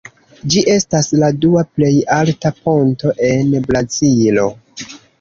Ĝi 0.53 0.63
estas 0.75 1.09
la 1.25 1.29
dua 1.43 1.63
plej 1.77 1.93
alta 2.17 2.55
ponto 2.65 3.15
en 3.31 3.57
Brazilo. 3.71 4.53